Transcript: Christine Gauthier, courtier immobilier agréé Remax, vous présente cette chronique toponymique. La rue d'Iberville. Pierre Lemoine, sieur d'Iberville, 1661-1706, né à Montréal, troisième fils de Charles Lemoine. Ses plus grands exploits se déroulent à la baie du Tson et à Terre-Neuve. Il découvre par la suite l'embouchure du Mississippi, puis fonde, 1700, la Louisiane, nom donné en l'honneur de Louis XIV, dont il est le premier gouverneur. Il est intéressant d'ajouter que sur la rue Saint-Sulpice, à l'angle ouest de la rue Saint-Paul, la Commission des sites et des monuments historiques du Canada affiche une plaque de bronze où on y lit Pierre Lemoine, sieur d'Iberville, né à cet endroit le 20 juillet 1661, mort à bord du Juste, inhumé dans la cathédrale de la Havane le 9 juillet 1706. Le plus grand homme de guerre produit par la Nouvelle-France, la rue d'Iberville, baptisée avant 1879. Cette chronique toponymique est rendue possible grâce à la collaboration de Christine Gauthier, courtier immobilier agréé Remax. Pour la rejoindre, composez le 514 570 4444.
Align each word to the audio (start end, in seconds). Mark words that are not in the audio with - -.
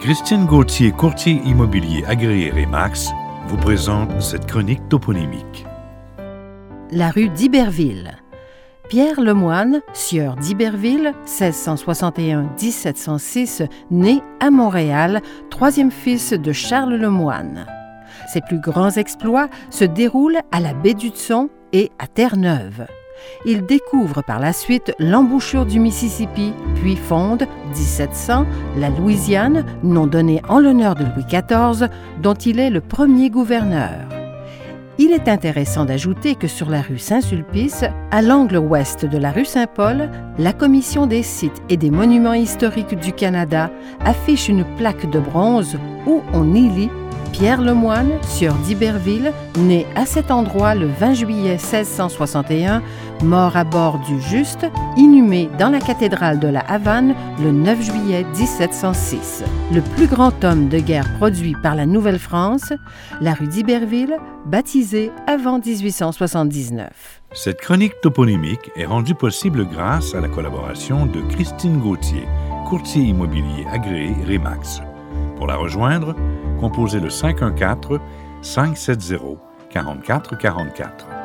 Christine 0.00 0.46
Gauthier, 0.46 0.90
courtier 0.92 1.42
immobilier 1.44 2.02
agréé 2.06 2.50
Remax, 2.50 3.10
vous 3.48 3.58
présente 3.58 4.22
cette 4.22 4.46
chronique 4.46 4.88
toponymique. 4.88 5.66
La 6.90 7.10
rue 7.10 7.28
d'Iberville. 7.28 8.12
Pierre 8.88 9.20
Lemoine, 9.20 9.82
sieur 9.92 10.36
d'Iberville, 10.36 11.12
1661-1706, 11.26 13.68
né 13.90 14.22
à 14.40 14.50
Montréal, 14.50 15.20
troisième 15.50 15.90
fils 15.90 16.32
de 16.32 16.50
Charles 16.50 16.94
Lemoine. 16.94 17.66
Ses 18.32 18.40
plus 18.40 18.60
grands 18.60 18.92
exploits 18.92 19.50
se 19.68 19.84
déroulent 19.84 20.40
à 20.50 20.60
la 20.60 20.72
baie 20.72 20.94
du 20.94 21.08
Tson 21.08 21.50
et 21.74 21.92
à 21.98 22.06
Terre-Neuve. 22.06 22.86
Il 23.44 23.64
découvre 23.64 24.22
par 24.22 24.40
la 24.40 24.52
suite 24.52 24.94
l'embouchure 24.98 25.66
du 25.66 25.80
Mississippi, 25.80 26.52
puis 26.76 26.96
fonde, 26.96 27.46
1700, 27.74 28.46
la 28.76 28.90
Louisiane, 28.90 29.64
nom 29.82 30.06
donné 30.06 30.42
en 30.48 30.60
l'honneur 30.60 30.94
de 30.94 31.04
Louis 31.04 31.24
XIV, 31.26 31.88
dont 32.22 32.34
il 32.34 32.58
est 32.58 32.70
le 32.70 32.80
premier 32.80 33.30
gouverneur. 33.30 34.10
Il 35.02 35.12
est 35.12 35.28
intéressant 35.28 35.86
d'ajouter 35.86 36.34
que 36.34 36.46
sur 36.46 36.68
la 36.68 36.82
rue 36.82 36.98
Saint-Sulpice, 36.98 37.86
à 38.10 38.20
l'angle 38.20 38.58
ouest 38.58 39.06
de 39.06 39.16
la 39.16 39.30
rue 39.32 39.46
Saint-Paul, 39.46 40.10
la 40.38 40.52
Commission 40.52 41.06
des 41.06 41.22
sites 41.22 41.62
et 41.70 41.78
des 41.78 41.90
monuments 41.90 42.34
historiques 42.34 42.98
du 42.98 43.12
Canada 43.14 43.70
affiche 44.04 44.50
une 44.50 44.66
plaque 44.76 45.08
de 45.10 45.18
bronze 45.18 45.78
où 46.06 46.20
on 46.34 46.54
y 46.54 46.68
lit 46.68 46.90
Pierre 47.32 47.60
Lemoine, 47.60 48.18
sieur 48.22 48.54
d'Iberville, 48.56 49.32
né 49.58 49.86
à 49.94 50.04
cet 50.06 50.30
endroit 50.30 50.74
le 50.74 50.86
20 50.86 51.14
juillet 51.14 51.52
1661, 51.52 52.82
mort 53.22 53.56
à 53.56 53.64
bord 53.64 53.98
du 54.00 54.20
Juste, 54.20 54.66
inhumé 54.96 55.48
dans 55.58 55.70
la 55.70 55.78
cathédrale 55.78 56.38
de 56.38 56.48
la 56.48 56.60
Havane 56.60 57.14
le 57.42 57.52
9 57.52 57.82
juillet 57.82 58.24
1706. 58.36 59.44
Le 59.72 59.80
plus 59.80 60.06
grand 60.06 60.44
homme 60.44 60.68
de 60.68 60.78
guerre 60.78 61.16
produit 61.18 61.54
par 61.62 61.74
la 61.74 61.86
Nouvelle-France, 61.86 62.72
la 63.20 63.34
rue 63.34 63.48
d'Iberville, 63.48 64.16
baptisée 64.46 65.10
avant 65.26 65.58
1879. 65.58 66.88
Cette 67.32 67.60
chronique 67.60 68.00
toponymique 68.02 68.70
est 68.76 68.86
rendue 68.86 69.14
possible 69.14 69.66
grâce 69.66 70.14
à 70.14 70.20
la 70.20 70.28
collaboration 70.28 71.06
de 71.06 71.20
Christine 71.32 71.78
Gauthier, 71.78 72.26
courtier 72.68 73.02
immobilier 73.02 73.66
agréé 73.72 74.14
Remax. 74.26 74.82
Pour 75.40 75.46
la 75.46 75.56
rejoindre, 75.56 76.14
composez 76.60 77.00
le 77.00 77.08
514 77.08 77.98
570 78.42 79.38
4444. 79.70 81.19